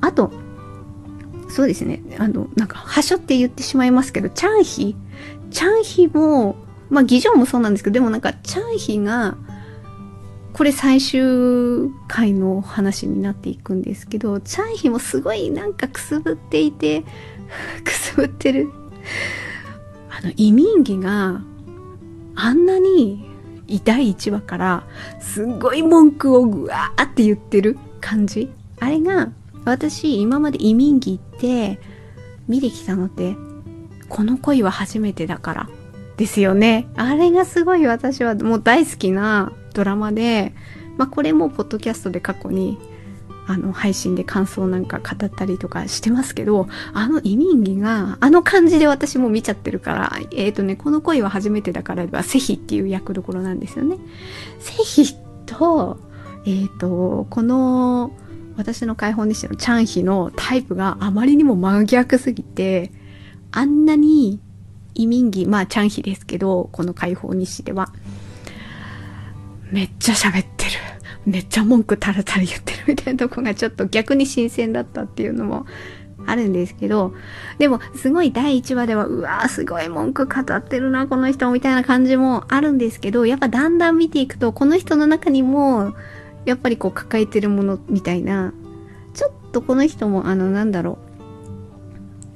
[0.00, 0.30] あと、
[1.48, 2.02] そうですね。
[2.18, 4.96] あの、なんか、はしょって言ってしまいますけど、チャンヒ
[5.50, 6.56] チャンヒも、
[6.88, 9.36] まあ、議場もそうなんですけど、でもなんか、チャンヒが、
[10.54, 17.04] これ最終回の話になっていくんですけど、チャンヒもすごいなんかくすぶっていて、
[17.84, 18.70] くすぶってる。
[20.10, 21.40] あの、移民儀が
[22.34, 23.28] あんなに
[23.84, 24.84] 第1話から
[25.20, 28.50] すっごい文句をぐわーって言ってる感じ？
[28.80, 29.30] あれが
[29.64, 31.78] 私今まで移民儀って
[32.48, 33.36] 見てきたのって
[34.08, 35.68] この恋は初めてだから
[36.16, 36.88] ですよね。
[36.96, 40.52] あれがすごい私はもう大好きなドラマで
[40.98, 42.78] まあこれもポッドキャストで過去に
[43.46, 53.98] あの配信で感想なんか語ったりとかしてますけどあの移民儀があの感じで私も見ちゃってるからえっ、ー、とねこの恋は初めてだからはセヒっていう役どころなんですよね
[54.60, 55.98] セヒと
[56.46, 58.12] えっ、ー、とこの
[58.56, 62.92] 私の解放日誌のチャンヒのタイプがあまりにも真逆すぎて、
[63.50, 64.40] あんなに
[64.94, 67.92] 移民儀、まあチャンヒですけど、この解放日誌では、
[69.70, 70.91] めっちゃ喋ってる。
[71.26, 75.66] めっちゃ文句タラタラ言ってるみたいなとこがちょっと逆に新鮮だったっていうのも
[76.26, 77.14] あるんですけど、
[77.58, 85.94] でもすごい第1話では、うわーすごい文句語ってるな、この人みたいな感じもあるんですけど、やっぱだんだん見ていくと、この人の中にも、
[86.44, 88.52] やっぱりこう抱えてるものみたいな、
[89.14, 90.98] ちょっとこの人もあのなんだろ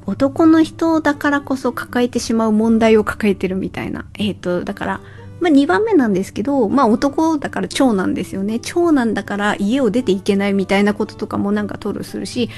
[0.06, 4.06] う、男の人だからこそ抱えてしまう問題を抱えてるみたいな。
[4.14, 5.00] えっ、ー、と、だから、
[5.40, 8.58] まあ2番目なんですけど、まあ男だから長男ですよね。
[8.60, 12.50] 長男だから家を出ていけないみたいなこととかもなんか吐露するし、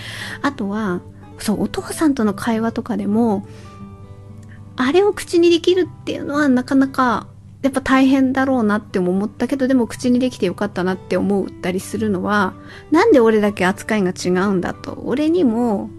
[0.42, 1.00] あとは、
[1.38, 3.46] そう、お父さんとの会話とかでも、
[4.76, 7.26] あれを口にできるっていうのはなかなか
[7.62, 12.54] やっぱ大変だろうなって思ったけど、でも口にできてよかったなって思ったりするのは、
[12.92, 15.02] なんで俺だけ扱いが違うんだと。
[15.04, 15.90] 俺にも、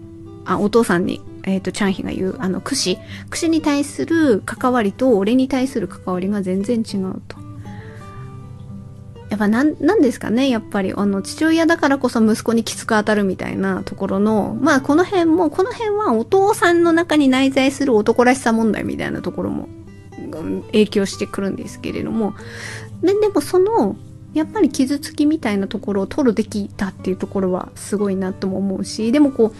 [0.46, 2.98] あ、お父さんに、えっ、ー、と、チャンヒが言う、あの、串。
[3.30, 7.36] 串に対する関わりと、俺に対する関わりが全然違うと。
[9.30, 19.68] やっぱなん、なんですかねやっぱり、あの、父親だからこそ息子にきつく当たるみたいなところの、まあ、この辺も、この辺はお父さんの中に内在する男らしさ問題みたいなところも
[20.72, 22.34] 影響してくるんですけれども
[23.02, 23.96] ででもその
[24.32, 29.54] やっぱり傷つきみたいなところを取るべきだっていうところはすごいなとも思うしでもこう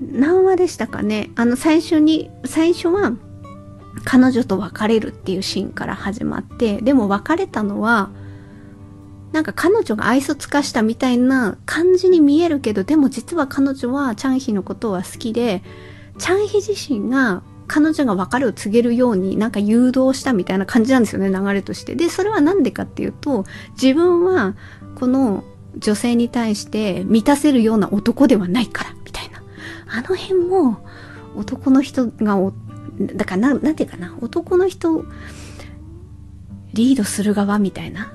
[0.00, 1.30] 何話でしたかね？
[1.36, 3.12] あの最初に最初は
[4.04, 8.10] 彼女と別れるっていうシーンから始まってでも別れたのは
[9.32, 15.62] なんか彼女が愛想つかしたみたいな感じに見えるけどでも実は彼女はチャンヒのことは好きで
[16.18, 21.96] チャンヒ自身が彼女が別れを告げるようになんか誘導したみたいな感じなんですよね、流れとして。
[21.96, 24.54] で、それは何でかっていうと、自分は
[24.94, 25.42] この
[25.76, 28.95] 女性に対して満たせるような男ではないから、
[29.88, 30.78] あの辺も
[31.36, 32.38] 男の人が
[32.98, 35.04] だからな、なんていうかな、男の人
[36.72, 38.12] リードする側みたいな。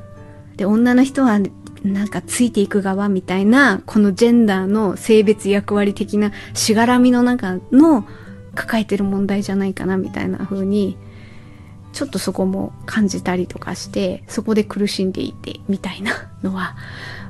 [0.55, 1.39] で、女の人は
[1.83, 8.05] なんかついていく側みたいな、このジェンダーの性別役割的なしがらみの中の
[8.55, 10.97] 抱えてる問題じゃないかなみたいな風に
[11.93, 16.75] ちょっとそこも感じたりとかしてそこで苦しんでいてみたいなのは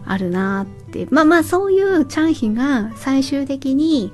[0.05, 4.11] あるなってまあまあそういうチャンヒが最終的に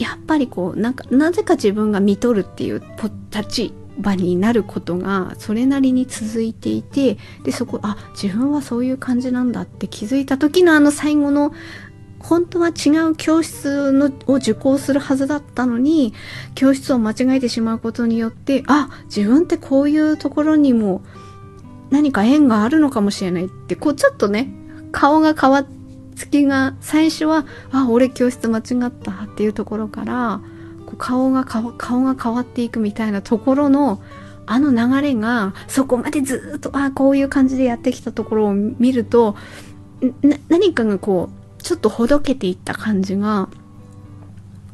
[0.00, 2.82] やっぱりこうなんかなぜか自分が見とるっていう
[3.30, 11.52] 立場になることがそれなりに続いていてでそこあ自分はそういう感じなんだって気づいた時のあの最後の
[12.18, 16.14] 本当は違う教室のを受講するはずだったのに
[16.54, 21.02] 教室を間違えてしまうことによってあ自分ってこういうところにも
[21.90, 24.50] 何か縁があるのかもしれないってこうちょっとね
[24.92, 25.79] 顔が変わつ
[26.26, 30.40] きが最初はあ俺教室間違ったっていうところから
[30.86, 34.02] こう顔が顔が変わっていくみたいなところの
[34.46, 39.36] あの流れがそこまでずっとあこういう感じでやってきたところを見ると
[40.48, 43.48] 何かがこうちょっとほどけていった感じが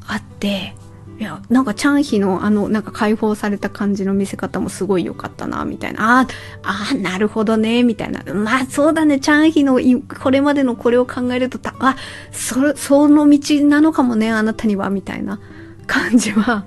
[0.07, 0.75] あって、
[1.19, 6.21] いや、なんかチャンヒのあの、なんか解放された感じの見せ方もすごい良かったな、みたいな。
[6.21, 6.27] ああ、
[6.63, 8.23] ああなるほどね、みたいな。
[8.35, 9.81] まあそうだね、チャンヒの
[10.23, 11.97] これまでのこれを考えると、あ、
[12.33, 15.41] そ、その道なのかもね、あなたには、みたいな
[15.87, 16.67] 感じは、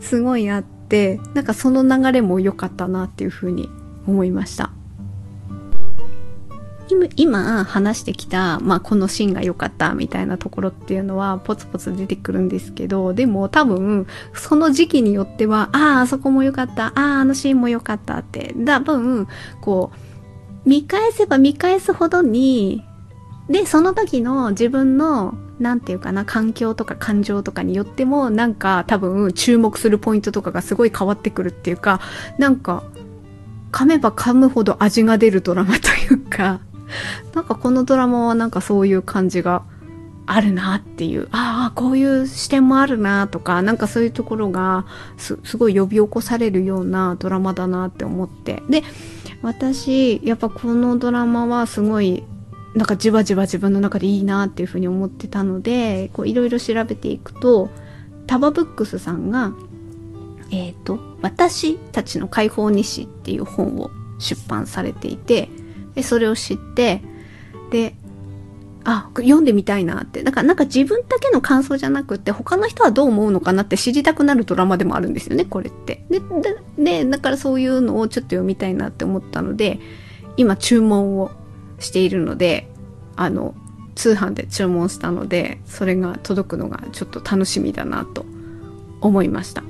[0.00, 3.70] すごいあって、なんかその流れも良かったなっていうふうに
[4.06, 4.70] 思いました。
[7.16, 19.28] 今話してきた、まあ、このシーンが良かったみたいなところっていうのはポツポツ出てくるんですけどでも多分その時期によってはあああそこも良かったあああのシーンも良かったって多分
[19.60, 22.84] こう見返せば見返すほどに
[23.48, 32.00] でその時の自分の何て言うかな環境とか感情とかによってもなんか多分注目するポイントとかがすごい変わってくるっていうか
[32.38, 32.84] なんか
[33.70, 36.60] 噛めば噛むほど味が出るドラマというか
[37.34, 39.62] なんかこのドラマはなんかそういう感じが
[40.26, 44.86] あるなっていう、ああ、こういう視点もあるなとか、なんかそういうところが
[45.16, 48.62] すごい呼び起こされるようなドラマだなって思って。
[48.68, 48.82] で、
[49.42, 52.22] 私、やっぱこのドラマはすごい、
[52.74, 57.68] なんかじわじわ自分の中でいいなっていうふうに思ってたので、こういろいろ調べていくと、
[58.26, 59.52] タバブックスさんが、
[60.52, 65.48] えっ、ー、と、私たちの解放日誌っていう本を出版されていて、
[65.94, 67.02] で、それを知って、
[67.70, 67.94] で、
[68.84, 70.22] あ、読んでみたいなって。
[70.22, 76.04] だからなんか自分だけの感想じゃなくて他の人はどう思うのかなって知りたくなるドラマでもあるんですよね、これって。
[76.10, 76.20] で、
[76.78, 79.78] で、だからそういうのをちょっと読みたいなって思ったので、
[80.36, 81.30] 今注文を
[81.78, 82.68] しているので、
[83.16, 83.54] あの、
[83.94, 88.24] 通販で注文したので、それが届くのがちょっと楽しみだなと
[89.00, 89.62] 思いました。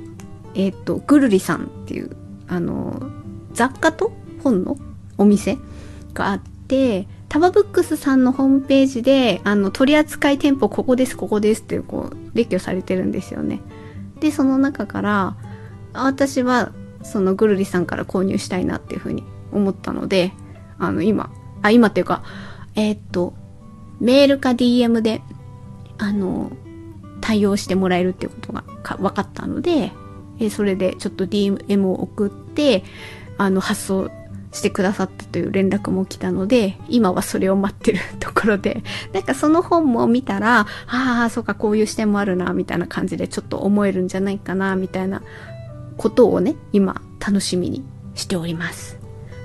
[0.55, 2.15] えっ、ー、と、ぐるりさんっていう、
[2.47, 3.01] あの、
[3.53, 4.13] 雑貨と
[4.43, 4.77] 本の
[5.17, 5.57] お店
[6.13, 13.59] があって、タバブックスさんのホームページで、あの、取扱い店舗ここです、ここですっていう、こう、列挙されてるんですよね。
[14.19, 15.35] で、その中から、
[15.93, 20.31] 私は、そのぐるりさんから購入したいなっていうふうに思ったので、
[20.79, 22.23] あの、今、あ、今っていうか、
[22.75, 23.33] えー、っと、
[23.99, 25.21] メールか DM で、
[25.97, 26.51] あの、
[27.21, 28.63] 対応してもらえるっていうことが
[28.97, 29.91] 分かったので、
[30.39, 32.83] えそれでちょっと DM を送って、
[33.37, 34.11] あの、発送
[34.53, 45.21] してくださったという連絡も来たので、今はそれを待ってるところで、なんかその本も見たら、ああ、そうか、こういう視点もあるな、みたいな感じでちょっと思えるんじゃないかな、みたいな
[45.97, 47.83] ことをね、今楽しみに
[48.15, 48.97] しております。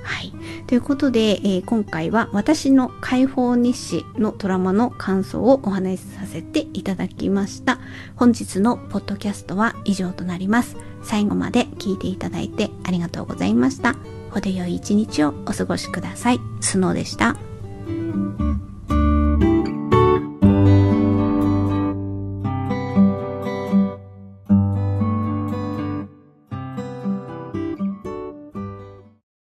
[0.04, 0.32] はい。
[0.66, 7.78] ということで、えー、今回は私の解放日誌のドラマの感想をお話しさせていただきました。
[8.16, 10.76] 本日のポッドキャストは以上となります。
[11.02, 14.17] 最後まで聞いていただいてありがとうございました。
[14.30, 16.40] 程よい一日をお過ごしください。
[16.60, 17.36] スノーでした。